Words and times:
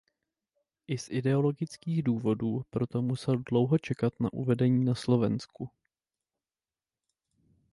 I 0.87 0.97
z 0.97 1.09
ideologických 1.09 2.03
důvodů 2.03 2.65
proto 2.69 3.01
musel 3.01 3.37
dlouho 3.49 3.77
čekat 3.77 4.19
na 4.19 4.33
uvedení 4.33 4.85
na 4.85 4.95
Slovensku. 4.95 5.69